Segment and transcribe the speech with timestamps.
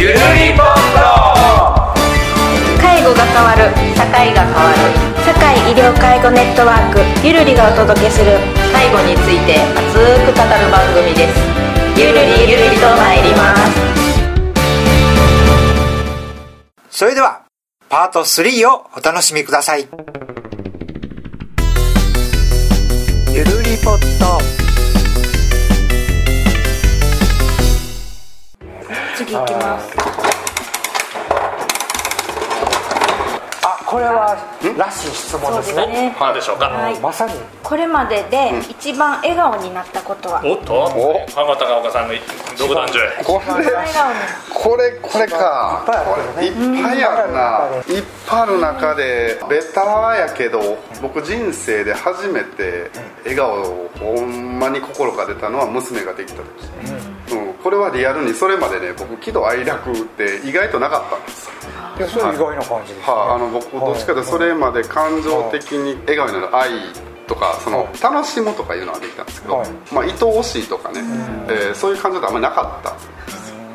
[0.00, 0.18] ゆるり
[0.56, 0.66] ぽん
[2.80, 4.78] 介護が変わる社会が変わる
[5.26, 8.38] 社会医療介護ネットワークゆるりがお届けする
[8.72, 11.36] 介護について熱く語る番組です
[12.00, 13.54] ゆるりゆるりと参りま
[16.88, 17.44] すそれでは、
[17.90, 19.86] パート3をお楽しみください。
[23.32, 24.69] ゆるりぽっと。
[29.16, 29.96] 次行きます。
[33.62, 34.36] あ、これは、
[34.76, 35.86] らしい質問ですね。
[35.86, 36.16] ね。
[36.18, 36.98] 何でしょうか、はい。
[37.00, 40.42] まさに、これまでで一番笑顔になったことは？
[40.44, 40.90] おっと。
[41.34, 42.14] 浜田高岡さんの
[42.58, 43.24] 独壇場へ。
[43.24, 43.64] これ
[44.52, 45.84] これこれか。
[45.86, 47.40] いっぱいあるけどねいっぱいあるな。
[47.94, 49.80] いっぱいある中でベタ
[50.16, 52.90] やけど僕人生で初めて
[53.24, 56.46] 笑顔をほんまに心から出たのは娘ができた時、
[56.92, 57.09] うん
[57.62, 61.50] これはリアルにそれまでね僕喜怒哀楽って意外となかったんです
[61.98, 63.12] いや、それ意外な感じです、ね。
[63.12, 66.70] はい、あの僕どっちかというとそれまで感情的に笑顔になる愛
[67.26, 69.68] とかその楽しむとかいうのはできたんですけど、はい。
[69.92, 71.00] まあ、愛おしいとかね、
[71.48, 72.90] えーそういう感情ってあんまりなかった。
[72.90, 72.94] ん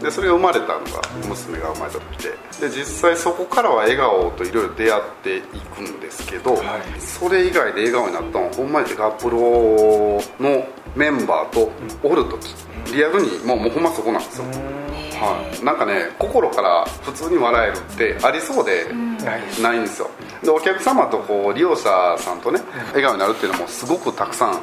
[0.05, 2.69] でそれが生まれたのが娘が生まれた時で。
[2.69, 6.57] で実際そこからは笑顔といろいろ出会っていくんですけど、
[6.99, 11.71] それ以外で笑顔になったのはほんまにガプロのメンバーと
[12.03, 12.53] おる時。
[12.93, 14.45] リアルにもうもうほんまそこなんですよ。
[14.45, 18.85] はい、なんかね心から普通に笑えるってありそうで
[19.25, 19.61] ないです。
[19.61, 20.09] ないんですよ。
[20.43, 24.61] でお客様とこう利用者さんとね笑顔になるっていうのもすごくたくさん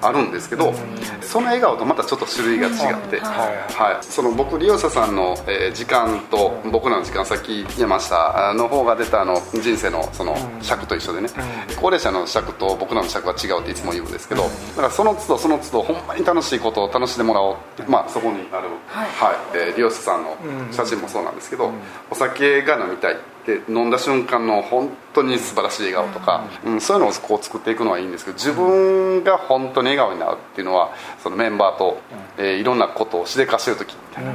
[0.00, 0.72] あるんですけど
[1.20, 2.74] その笑顔とまたちょっと種類が違っ
[3.08, 11.28] て、はいはい、その僕利用者さんの、えー時間と僕らの時間さっき山下の方が出たあの人生のその尺と一緒でね、
[11.76, 19.08] 高齢者の尺と僕らの尺は違うっていつも言うんですけど、だからその都度その都度ほんまに楽しいことを楽しんでもらおうって、まあ、そこにある、はい。
[19.54, 20.36] えー利用者さんの
[20.72, 21.70] 写真もそうなんですけど、
[22.10, 23.16] お酒が飲みたい
[23.56, 26.80] って飲んだ瞬間の本当に素晴らしい笑顔とか、うん。
[26.80, 32.00] そういうのをこう作っていくのはいいんですけど自分が本当に笑顔になるっていうのはそのメンバーと、
[32.36, 34.32] えーいろんなことをしでかしてる時みたいな、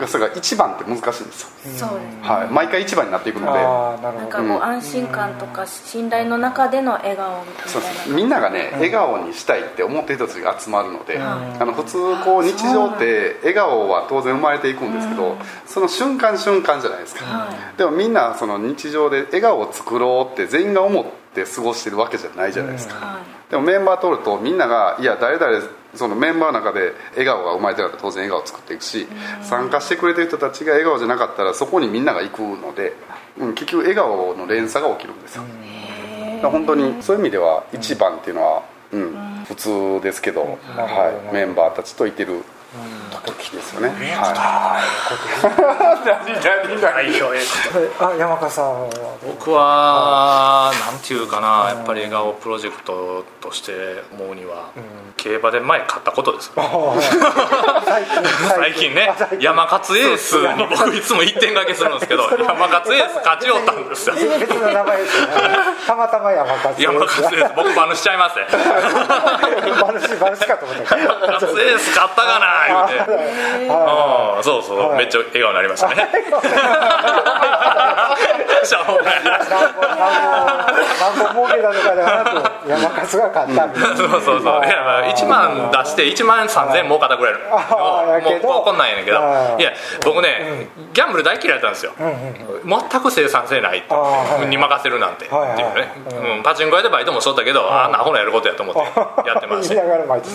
[0.00, 1.42] がそれが一番って難しいんです
[1.80, 1.88] よ、
[2.22, 3.60] はい、毎回一番になっていくので。
[4.00, 29.08] なんかこう安心感とか信頼の中での笑顔みたそういなですみんながね、笑顔にしたいって思ってる人たちが集まるので、あの普通こう日常って笑顔は当然生まれていくんですけど、その瞬間瞬間じゃないですか、でもみんなその日常で笑顔を作ろうって全員が思って過ごしてるわけじゃないじゃないですか、はいでもメンバー取るとみんながいや誰々そのメンバーの中で笑顔が生まれてる当然笑顔を作っていくし
[29.42, 32.92] 参加してくれてる人たちが笑顔じゃなかったらそこにみんなが行くので、
[33.38, 35.42] うん、結局笑顔の連鎖が起きるんですよ。
[36.42, 38.62] 本当にそういう意味では一番っていうのは、
[38.92, 42.44] うん、普通ですけどはい、メンバーたちといてる
[43.26, 44.78] 時ですよね、は
[46.80, 47.40] 代表へ。
[47.98, 48.88] あ、山川さんは。
[49.26, 54.70] 僕はなんていうかなやっぱり笑顔プロジェクトとして思うには、
[55.16, 58.22] 競馬で前買ったことです最近、
[58.60, 59.08] 最近ね
[59.40, 60.36] 山勝エース。
[60.36, 64.14] に僕いつも一点掛けするんですけど山勝エース勝ちよったんですよ。
[64.38, 65.32] 別の名前ですよね。
[65.86, 66.82] たまたま山勝。
[66.82, 67.54] 山勝エース。
[67.56, 68.46] 僕バヌしちゃいますね
[69.80, 70.98] バルシ、バルシかと思った。
[70.98, 73.14] 山勝エース勝ったかな言うて。
[73.64, 73.70] う。
[74.40, 76.08] んそうそうめっちゃ笑顔になりましたね。
[78.62, 79.24] しょうもない。
[79.24, 79.96] なんぼ、な
[81.32, 83.96] んぼ儲けたとかではなく、山勝が勝ったみたいな。
[83.96, 84.42] そうそうそう。
[84.42, 88.48] いやまあ1万出して1万3000円儲かったくれるあーやけど。
[88.48, 89.72] もうこんなんやねんけどいや
[90.04, 91.92] 僕ねギャンブル大嫌いだったんですよ。
[91.98, 93.82] 全く生産性ない
[94.48, 96.36] に任せるなんてっていうね。
[96.36, 96.42] うん。
[96.42, 99.70] パチンコ屋でバイトもしとったけどあんなアホなやることやと思ってやってま し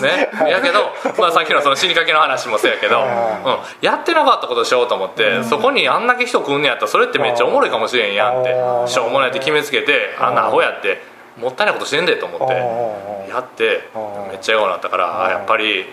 [0.00, 8.56] ね、やけど、 まあ、さっきのその死にかけの話もそうやけど、はいうん、やってなかったことしようと思って、そこにあんだけ人来んねやったらそれってめっちゃおもろいかもしれんやんって。
[8.86, 11.02] しょうもないって決めつけてあんなアホやって
[11.36, 12.54] もったいないことしてんでと思って
[13.30, 13.90] やって
[14.30, 15.84] めっちゃ笑顔になったからあやっぱり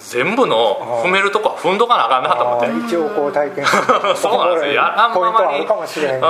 [0.00, 2.86] 全部の踏めるとこは踏んどかなあかんなと思って。
[2.86, 3.76] 一応 こう体験して
[4.16, 4.72] そうなんですよ。
[4.74, 6.14] やらんポイままにントはあるかもしれへん。
[6.16, 6.20] うん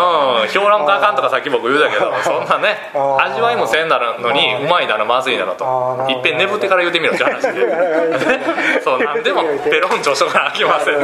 [0.48, 2.78] 評論家あかんとかさっき僕言うたけど そんなね
[3.18, 6.06] 味わいもせんなのにうまいだのまずいだのと。
[6.08, 7.50] いっぺん眠ってから言うてみろって話で。
[8.82, 10.94] そうなんでもペロンチョしとかなあきません。
[10.94, 11.00] は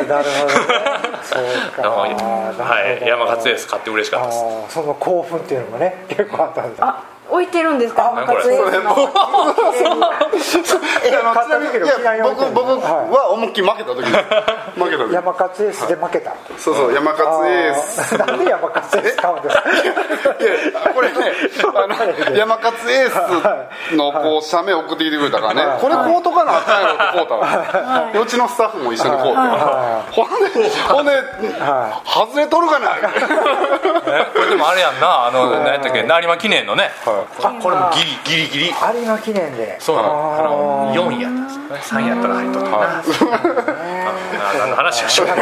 [3.03, 4.45] い山勝エース買って嬉しかったです。
[4.69, 6.85] その興奮っていうのもね結構あったんだ。
[6.87, 8.15] あ置いてるんですか？
[12.23, 14.13] 僕僕は思いっきり負けた時に。
[14.13, 16.33] 負けた時山勝エースで負けた。
[16.57, 17.75] そうそう山勝エー。
[17.75, 19.65] スなんで山勝エース買うんですか
[22.37, 23.11] 山勝エー
[23.91, 25.81] スのこう写メ送ってきてくれたからね。
[25.81, 26.59] これ買うとかな。
[26.59, 29.35] あかんやろって買うたらでうちのスタッフも一緒に買う。
[29.35, 29.41] て
[30.13, 30.49] ほんで
[30.89, 31.13] ほんで
[31.61, 32.97] は外れとるかな。
[32.97, 33.01] え
[34.33, 35.27] これでもあれやんな。
[35.27, 36.03] あの何やったっけ？
[36.03, 36.91] 成馬記念のね。
[37.05, 37.25] あ
[37.63, 38.67] これもギリギリギリ。
[38.69, 38.75] 有
[39.05, 39.77] 馬記念で。
[39.81, 40.37] そうなの。
[40.39, 42.05] あの4位やったんですよね。
[42.05, 43.74] 3位やったら入っとったな
[44.75, 45.29] の話やしょう。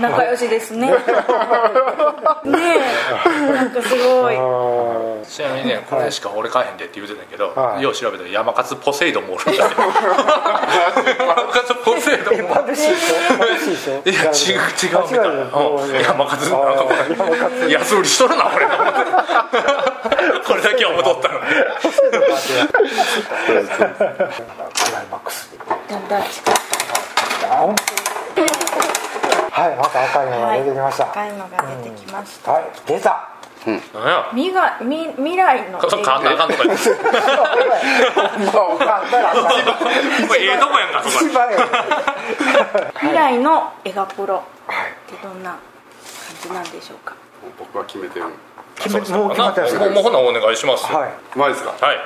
[0.00, 0.88] 仲良しですね。
[0.90, 1.02] ねえ。
[3.52, 4.36] なんかすごい。
[4.36, 4.40] あ
[5.24, 7.82] ちなみにねこれしか俺買えへんでって言うてたんやけど、はい。
[7.82, 9.76] よう調べたら山勝ポセイドンもおるんだよ山
[11.46, 12.48] 勝ポセイドも。
[12.54, 14.26] マルシー賞マルシー賞いや違
[14.58, 15.32] う違うみたいな、う
[15.86, 16.90] ん、山勝なんかこ
[17.66, 18.66] れ安売りしとるなこれ
[20.44, 21.44] これだけは思ったのに。
[22.12, 23.64] クライ
[25.10, 25.20] マッ
[29.54, 33.28] はいまた赤いのが出てきました赤いのが出てきました、はい出た。
[33.64, 36.84] 何や未がみ未来のそ買わなあかんとか言って。
[43.00, 44.36] 未来のエガプロ。
[44.36, 44.40] っ
[45.06, 45.58] てどんな感
[46.42, 47.14] じなんでしょうか？
[47.58, 48.26] 僕は決めてる。
[48.80, 49.74] え決めもう決まってます。
[49.78, 51.08] もうもうほなお願いしますはい
[51.52, 51.86] ですか？
[51.86, 51.96] はい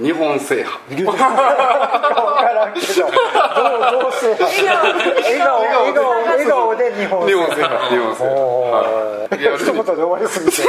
[0.00, 0.80] 日本制覇。
[0.88, 4.80] 分からんけどどうどうせ笑顔
[5.20, 7.88] 笑顔笑顔笑顔で日本日本制覇。
[7.90, 9.56] 日本制覇。
[9.56, 10.62] 一言で終わりすぎて。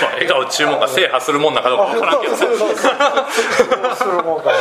[0.00, 2.50] まあ笑顔注文が制覇するもんなんかどうかわからんけどする
[4.24, 4.52] もんか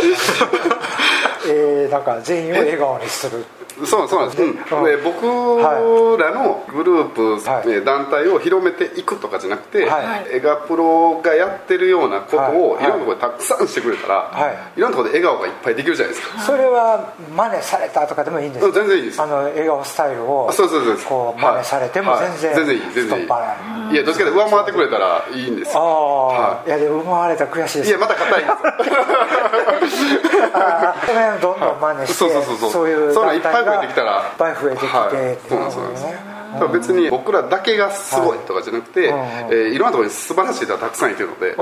[1.47, 3.45] えー、なんか全員を笑顔にする
[3.85, 4.55] そうそうなんです、うん。
[5.03, 10.35] 僕らのグループ、団体を広めていくとかじゃなくて、はい。
[10.37, 12.83] エガプロがやってるようなことをはい。
[12.85, 14.79] いろんなところでたくさんしてくれたら、はい。
[14.79, 19.21] い、ろんなところで笑顔がいっぱいできるじゃないですか、それは真似されたとかでもいいんですうん全然いいです。
[19.21, 22.27] あの笑顔スタイルをあそうそうそうこう真似されてもはい。
[22.27, 23.25] 全然、全然いい全然いい
[23.93, 25.75] いやどっちかで上回ってくれたらいいんです。
[25.75, 26.69] ああ、、はい。
[26.69, 27.89] やでも生まれたら悔しいです。
[27.89, 30.19] いやまた硬いんです
[31.41, 32.89] どんどん真似して、そうそうそうそう。
[32.89, 35.09] いうそういうのいっぱい増えてきたらいっぱい増えてきて、はい
[35.47, 39.47] そうなんですそうなんですだから別に僕らだけがすごいとかじゃなくて、はい。
[39.51, 41.55] えーいろんなところに素晴らしい人がたくさんいてるので、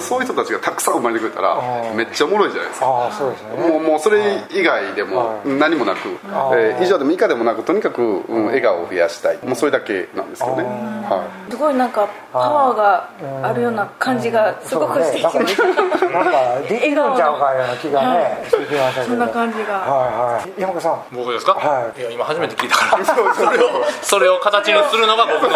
[0.00, 3.68] そういう人たちがたくさん生まれてくれたら、うんめっちゃおもろいじゃないですか、そうですね。
[3.68, 5.48] もうもうそれ以外でもはい。
[5.48, 9.38] 何もなく、えー以上でも以下でもなくとにかく、うん笑顔を増やしたい。
[9.44, 13.10] もうそれだけなんですよね、はすごいなんかパワーが
[13.46, 19.04] あるような感じがすごくしてきましたなんかなんかできるんちゃうかような気がね、してきましたけど。
[19.04, 19.84] そんな感じが。
[19.84, 20.60] はいはい。
[20.60, 21.04] 山岡さん。
[21.12, 22.00] 僕ですか、はい。
[22.00, 23.04] いや今初めて聞いたから。
[23.04, 25.52] それをそれを形にするのが僕の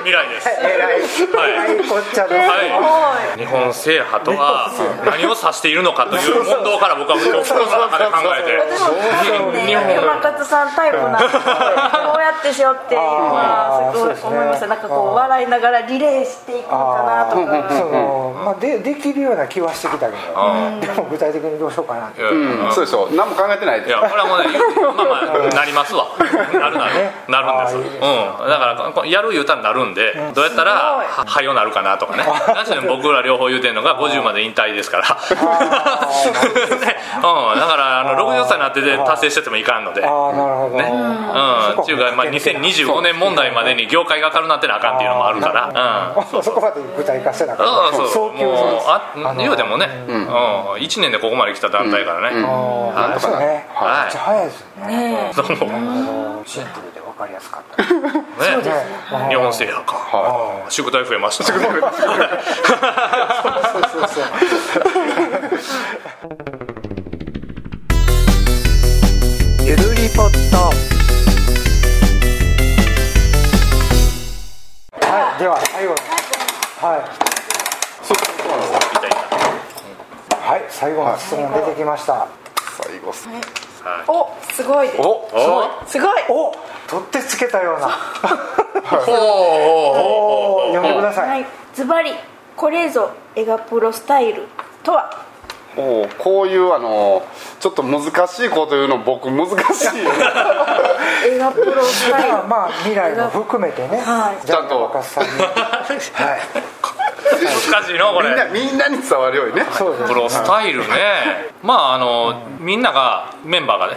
[0.00, 0.48] 未来です。
[1.36, 1.76] はい。
[1.84, 4.72] こっちゃです、はい、日本制覇とは
[5.04, 9.66] 何を指しているのかという問答から僕は今日心の中で考えて。
[9.66, 22.22] 日本山勝さんタイプなんで こうやってしようっていうのはすごい思いましたなんかこう笑いながらリレーしていくのかなとかそのまあでできるような気はしてきたけど、でも具体的にどうしようかなって。
[22.22, 24.46] うん、そうでしょ何も考えてないですいやこれはもうね
[24.80, 26.05] まあまあなりますわ
[26.58, 27.10] なるなる。
[27.28, 27.76] なるんです。
[27.76, 28.48] あーいいですうん。
[28.48, 30.72] だからこやる言うたらなるんでどうやったら
[31.04, 32.24] ははよなるかなとかね。
[32.54, 35.04] なんせ僕ら両方言うてんのが50まで引退ですから。
[36.76, 36.96] ね。
[37.16, 37.60] うん。
[37.60, 40.04] だからあの60歳になってで達成しててもいかんので。
[40.04, 40.90] ああなるほど、ね。
[40.90, 41.82] うん。
[41.82, 46.14] っていうかまあ2025年問題までに業界が明るなってなあかんっていうのもあるから。
[46.14, 46.42] うん。
[46.42, 47.96] そこまで具体化してなかった。
[47.96, 48.32] そうそう。
[48.32, 48.56] もう
[48.86, 50.26] ああの言うてもね、うん。
[50.26, 54.02] 1年でここまで来た団体からね、ああそうね、はい。
[54.04, 55.32] めっちゃ早いですよね。
[55.36, 55.40] う。
[55.40, 57.82] あのシンプルで分かりやすかった。
[57.84, 57.90] ね。
[57.90, 59.28] ね。
[59.28, 61.52] 日本制覇か、は宿題増えました。
[61.52, 61.70] ねそう
[63.92, 64.24] そうそう。
[69.64, 70.56] ゆるりポット。
[75.06, 76.00] はいでは最後に
[76.80, 77.26] はい。
[80.48, 82.28] はい最後の質問出てきました。
[82.82, 83.28] 最後っす
[84.08, 84.88] おすごい。
[84.88, 86.22] ですおおすごい。
[86.28, 86.52] お
[86.88, 87.90] 取ってつけたような。
[89.06, 91.42] おおお読んでくださはい。
[91.42, 92.12] いズバリ
[92.56, 94.44] これぞエガプロスタイル。
[94.82, 95.26] とは？
[95.78, 97.22] おこういうあの
[97.60, 99.56] ちょっと難しいこと言うの僕難しい
[101.28, 102.32] エガ プロスタイル。
[102.32, 103.98] まあまあ未来も含めてね。
[104.00, 104.46] はい。
[104.46, 105.30] じゃあちゃんと山岡さんに。
[105.38, 106.75] はい
[107.70, 108.30] 難しいのこれ。
[108.30, 109.64] みんなみんなに伝わるようにね。
[110.06, 110.86] プロスタイルね。
[111.62, 113.96] まああのみんながメンバーがね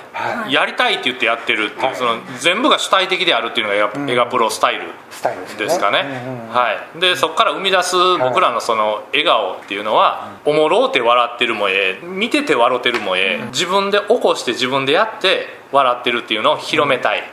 [0.52, 4.88] やりたいって言ってやってるっていうその全部が主体的であるっていうのがエガエガプロスタイル。
[4.88, 5.36] ですね。
[5.58, 6.06] ですかね。
[6.52, 7.00] はい。
[7.00, 12.06] でそこから生み出す僕らのその笑顔っていうのはおもろうて笑ってるもええ。
[12.06, 13.46] 見てて笑ってるもええ。
[13.48, 17.24] 自分で起こして自分でやって笑ってるっていうのを広めたい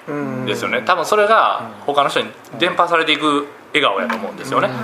[0.47, 0.83] ですよね。
[0.83, 4.69] 多分それが他の人に伝播されていく笑顔やと思うんですよね。
[4.69, 4.75] だ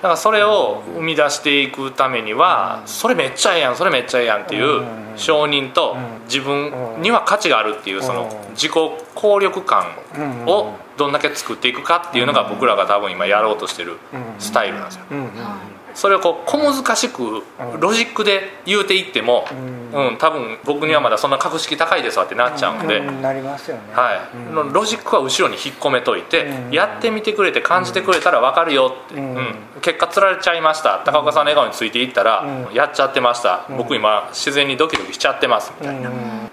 [0.00, 4.82] からそれを生み出していくためにはそれめっちゃええやんそれめっちゃええやんっていう
[5.16, 8.72] 承認と自分には価値があるっていうその自己
[9.14, 9.86] 効力感
[10.46, 13.98] をどんだけ作っていくかっていうのが僕らが多分今やろうとしてる
[14.38, 15.02] スタイルなんですよ
[15.94, 17.42] それをこう小難しく
[17.78, 19.46] ロジックで言うていっても、
[19.92, 23.22] うん、多分僕にはまだそんな格式高いですわってなっちゃうんで、うん。
[23.22, 23.82] なりますよね。
[23.92, 29.54] はい、のロジックは後ろに引っ込めといて、やってみてくれて感じてくれたら分かるよって、うん。
[29.80, 31.00] 結果つられちゃいました。
[31.04, 36.10] 高岡さんの笑顔についていったら、やっちゃってました、僕今自然にドキドキしちゃってますみたいな、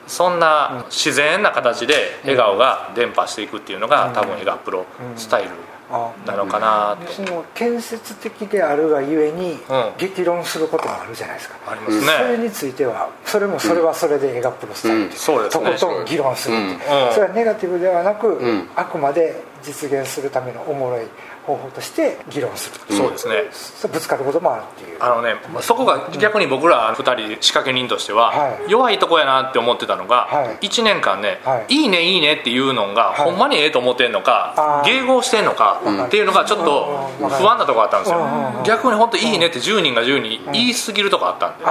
[0.07, 5.76] そんな自然な形で笑顔が伝播していくっていうのが多分笑顔プロスタイルあ
[6.25, 9.59] なのかなと、その建設的であるがゆえにん。
[9.97, 12.07] 激論することもあるじゃないですか、ありますね。
[12.07, 18.69] それについてはそれもそれはそれで映画プロスタイルとことん議論するってそれはネガティブではなく、ん。
[18.75, 21.07] あくまで実現するためのおもろい
[21.45, 23.89] 方法として議論する、そうですね。
[23.91, 24.97] ぶつかることもあるっていう。
[24.99, 28.71] あのねそこが逆に僕ら2人仕掛け人としてははい。
[28.71, 30.67] 弱いとこやなって思ってたのがはい。
[30.67, 31.73] 1年間ねはい。
[31.73, 33.31] いいねいいねっていうのがはい。
[33.31, 37.29] ほんまにええと思ってんのか迎合してんのかっていうのがちょっとうん。
[37.29, 38.19] 不安なとこあったんですよ。
[38.19, 41.63] うん逆に本当いいねって10人が10人言い過ぎるとこあったんで。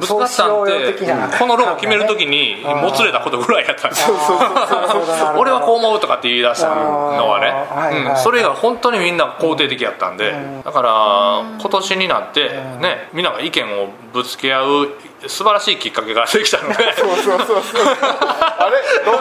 [0.00, 4.16] ぶつかったんそうしようよで的なこのロゴ決める時にうんもつれたことぐらいやったんですよ
[6.18, 10.32] って言い出したのはね、はいはいうん、それが本当にみんな肯定的やったんで、
[10.64, 12.48] だから今年になって
[12.80, 14.88] ねみんなが意見をぶつけ合う
[15.26, 16.74] 素晴らしいきっかけができたので。
[16.94, 17.82] そうそうそうそう。
[17.90, 18.76] あれ？
[19.04, 19.12] ど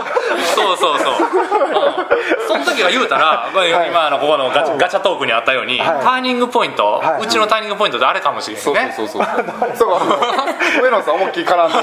[0.54, 2.48] そうそうそう、うん。
[2.48, 3.70] その時が言うたら、はい。
[3.90, 5.88] 今のここのガチ,、ガチャトークにあったように、はい。
[6.04, 7.24] ターニングポイント、はい。
[7.24, 9.08] うちのターニングポイントであれかもしれそうないねそう。
[9.08, 9.36] そうそう
[9.76, 9.98] そう
[10.84, 11.16] 上野さん。
[11.16, 11.78] 思いっきり絡んで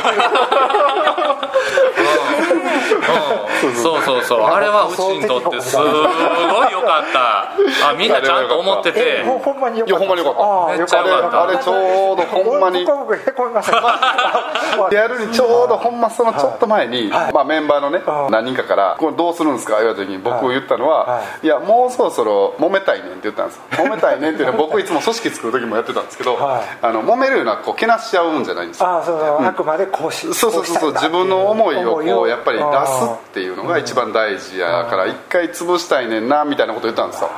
[3.64, 3.70] う。
[3.70, 4.40] んそうそうそう。
[4.44, 5.82] あれはうちにとってすご
[6.84, 7.90] かった。
[7.90, 9.20] あみんなちゃんと思ってて。
[9.20, 10.42] えほほんまによかったいやほんまによかった。
[10.42, 11.42] あーめっちゃよかった。
[11.42, 12.84] あれちょうどほんまに。
[12.84, 14.88] 僕は僕へこみました。
[14.90, 21.46] リアルにちょうどほんまそのちょっと前に、まあ、メンバーのねはい何人かから「これどうするんですか?」言われた時に僕言ったのはは「い。
[21.46, 23.62] やもうそろそろ揉めたいねん」って言ったんですよ。
[23.72, 26.62] 揉めたいねんっていうのは僕いつも組織作る時もやってたんですけど、はい。
[26.82, 28.88] あの揉めるようなこうけなし合うんじゃないんですよ。
[28.88, 37.30] ああそうそう、あくまでこうしそうそうそうそう自分の思いをこうやっぱり出すっていうのが一番大事やから一回潰したいねんなみたいなこと言ったんですよ。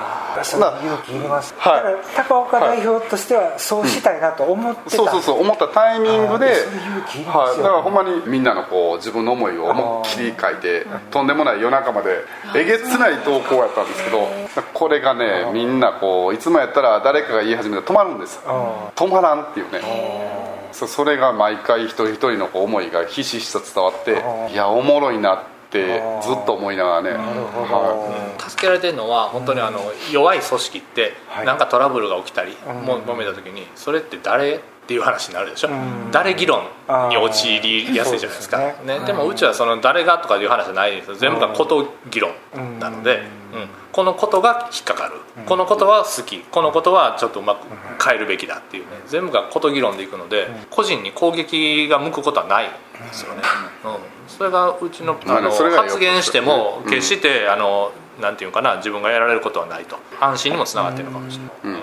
[0.42, 1.82] その勇気いります、はい。
[1.82, 7.38] だから高岡代表としてはそうしたいなと思ってた、そうそうそう思ったタイミングで、あーそれ勇気いりますよ。
[7.38, 12.24] はい、だからほんまにみんなのこう自分の思いを思いっきり書いてとんでもない夜中まで
[12.54, 14.28] えげつない投稿やったんですけど
[14.74, 18.92] これがねみんなこういつもやったら誰かが言い始めたら止まるんですよ。
[18.94, 19.80] 止まらんっていうね。
[20.72, 27.10] そうそれが毎回一人一人のこう思いがひしひしと伝わっていやおもろいなってずっと思いながらね。
[27.10, 29.80] は助けられてるのは本当にあの
[30.12, 31.46] 弱い組織ってはい。
[31.46, 35.68] 何かトラブルが起きたりも揉めた時にそれって誰っていう話になるでしょ？
[36.12, 36.62] 誰議論
[37.10, 38.58] に陥りやすいじゃないですか。
[38.58, 38.76] ね。
[38.84, 39.00] ね。
[39.00, 41.16] でもうちはその誰がとかいう話じゃないですよ。
[41.16, 42.32] 全部がこと議論
[42.78, 43.22] なので。
[43.52, 45.14] うんこのことが引っかかる。
[45.46, 46.40] このことは好き。
[46.40, 47.66] このことはちょっとうまく
[48.04, 48.90] 変えるべきだっていうね。
[49.06, 53.40] 全部がこと議論でいくので個人に攻撃が向くことはないんですよね。
[53.86, 53.96] うん。
[54.28, 56.90] それがうちのまああの発言してもうん。
[56.90, 59.96] 決してあのなんていうかな自分がやられることはないと。
[60.20, 61.82] 安心にもつながってるのかもしれない、う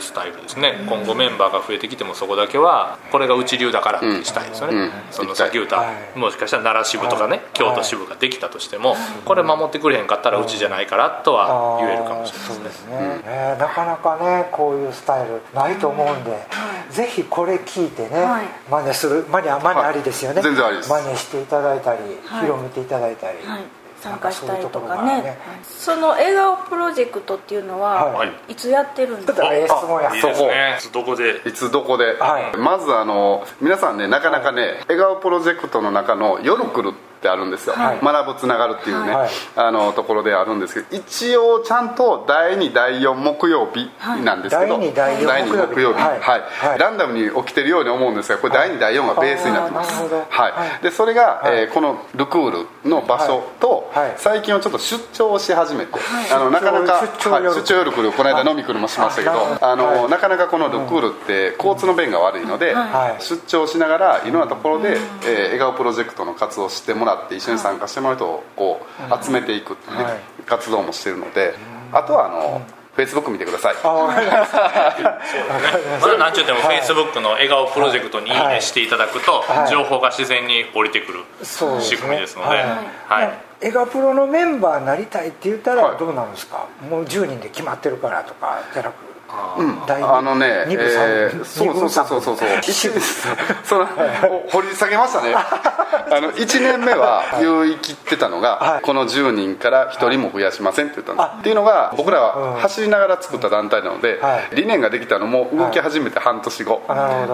[0.00, 0.84] スタイルですね。
[0.88, 4.90] 今後メンバーが増えてきてもそこだけはこれがうち流だからってしたいですよね、うん。
[5.10, 5.46] その行きたい。
[5.46, 6.18] さっき言った、はい。
[6.18, 7.40] もしかしたら奈良支部とかね、はい。
[7.52, 12.98] 京都支部ができたとしてもこれ守ってくれへんかったらうちじゃないからとは言えるかもしれないですね。
[12.98, 16.46] ね、ねなかなかねこういうスタイルないと思うんで、
[16.90, 18.46] ぜひこれ聞いてね、はい。
[18.70, 20.88] 真似する真似は真似ありですよね、はい全然ありです。
[20.88, 22.46] 真似していただいたり、はい。
[22.46, 23.62] 広めていただいたり、はい、
[24.04, 25.38] 参加したりとかなんかそういうところがね。
[25.64, 28.32] その笑顔プロジェクトっていうのは、はい。
[28.48, 29.34] い、つやってるんですか？
[29.34, 30.90] ちょっとええ質問やいいですね。
[30.92, 31.40] どこで？
[31.48, 32.56] いつどこで、はい。
[32.58, 36.92] まずあの皆さんねなかなかね笑顔プロジェクトの中の「夜来る」
[37.24, 38.00] ってあるんですよ、はい。
[38.02, 39.30] 学ぶつながるっていうね、はい。
[39.56, 43.88] あのところであるんですけど一応ちゃんと第2第4木曜日
[44.22, 46.00] なんですけど、第2第4第二木曜日。
[46.78, 50.02] ランダムに起きてるように思うんですがこれ第2第4がベースになってます。
[50.02, 50.52] はい。
[50.52, 50.82] はい。
[50.82, 51.60] でそれが、はい。
[51.62, 52.50] えーこのルクー
[52.84, 55.98] ルの場所と、最近はちょっと出張をし始めて、
[56.32, 57.42] あのなかなか出張はい。
[57.42, 58.12] 出張夜来る。
[58.12, 60.10] この間飲み来るもしましたけどあの、はい。
[60.10, 63.22] なかなかこのルクールって交通の便が悪いので、はい。
[63.22, 68.86] 出張しながらいろんなところで、えー笑顔プロジェクトの活動をしてもらって一緒に参加してもらう人をこ
[69.20, 70.20] う集めていくっていうね、はい。
[70.46, 71.54] 活動もしてるので
[71.92, 72.62] あとはあの、
[72.94, 73.74] フェイスブック見てください。
[73.82, 78.36] あわかりまだ何ちゅうてもフはいェイスブックの笑顔プロジェクトにいい。
[78.36, 78.54] はい。
[78.54, 82.48] ねしていただくとはい情報が自然に降りてくる仕組みですので。
[82.48, 82.64] はい。
[83.08, 83.38] はい。
[83.60, 85.92] エガプロのメンバーになりたいって言ったはい。
[85.92, 88.94] らどうなんですか、もう10人で決まってるからとかじゃなく
[89.56, 92.48] あのね、えーそうそうそうそうそうそう。
[92.62, 92.90] 一
[93.64, 95.34] そのほ掘り下げましたね。
[95.34, 98.82] あの1年目は言い切ってたのが、はい。
[98.82, 102.54] この10人から1人も増やしませんって言ったんです、あっていうのが僕らうん。
[102.54, 104.56] は走りながら作った団体なので、はい。
[104.56, 106.82] 理念ができたのも動き始めて半年後、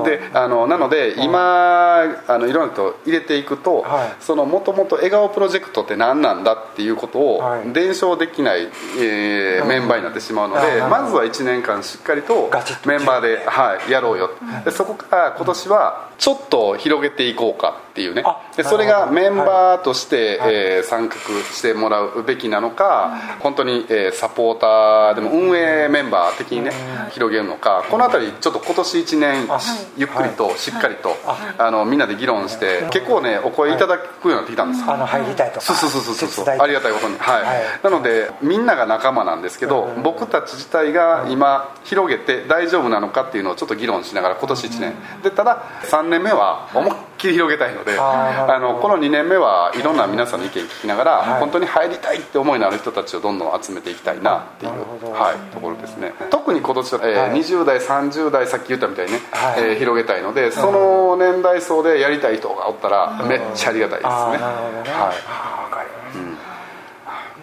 [0.04, 4.14] であのなので今あのいろんな人入れていくと、はい。
[4.20, 7.72] そのもともと笑顔プロジェクトって何なんだっていうことをはい。
[7.72, 12.50] 伝承できない、えーメンバーになってしまうので、あまずは1年間しっかりと
[12.86, 14.30] メンバーで、はい、やろうよ、
[14.64, 18.22] でそこから今年はちょっと広げていこうかっていうね。
[18.24, 20.54] あでそれがメンバーとして、はい。
[20.54, 26.72] えー参画してもらうべきなのか、本当に、えーサポーターでも運営メンバー的にね、
[27.10, 29.58] 広げるのかこの辺りちょっと今年1年あ
[29.96, 31.16] ゆっくりとしっかりと、
[31.58, 34.92] あのみんなで議論して結構ねお声いただくようになってきたんですよ。
[34.92, 35.50] あの入りたい。
[35.50, 36.56] とかそうそうそうそうそう。
[36.58, 37.16] ありがたいことに。
[37.18, 37.62] はい、はい。
[37.82, 51.40] なのでみんなが仲間なんですけど、僕たち自体が今広げて大丈夫なのかっていうのをちょっと議論しながら今年1年、でただ3年目は思いっきり広げたいので、あのこの2年目はいろんな皆さんの意見聞きながら、はい。
[51.40, 54.72] 本当に入りたいって思いのある人たちをどんどん集めていきたいなっていう
[55.12, 56.14] はい、ところですね。
[56.30, 57.30] 特に今年は、えーはい。
[57.32, 59.54] 20代30代さっき言ったみたいにね、はい。
[59.58, 66.18] えー広げたいのでその年代層でやりたい人がおったらめっちゃありがたいですね、はいああ分かりまし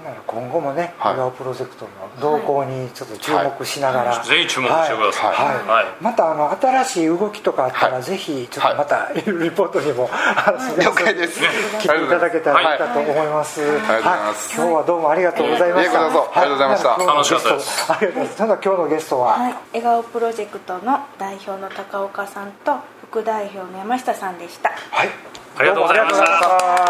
[0.03, 1.17] た、なら今後もねはい。
[1.17, 5.35] 笑顔プロジェクトの動向にちょっと注目しながら、ぜひ注目してください。
[5.35, 5.67] はい。
[5.67, 5.85] はい。
[5.99, 8.03] またあの新しい動きとかあったら、はい。
[8.03, 11.41] ぜひちょっとまた、リポートにも、あの了解です。
[11.79, 12.75] 来ていただけたらい。
[12.75, 14.01] いかと思います、はい。
[14.01, 16.05] 今日はどうもありがとうございました。
[16.05, 16.89] ありがとうございました。
[16.89, 17.91] は楽しかったです。
[17.91, 18.37] ありがとうございます。
[18.37, 22.75] ただ今日のゲストは、はい、笑顔プロジェクトの代表の高岡さんと
[23.09, 24.69] 副代表の山下さんでした。
[24.91, 25.09] はい。
[25.57, 26.86] ありがとうございました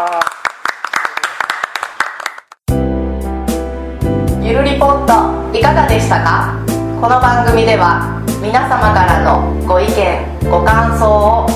[4.58, 6.52] るりぽっといかがでしたか？
[7.00, 11.46] この番組では皆様からのご意見ご感想を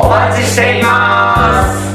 [0.00, 1.91] お待ちしています。